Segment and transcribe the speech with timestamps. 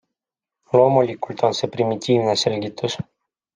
[0.79, 2.99] Loomulikult on see primitiivne selgitus.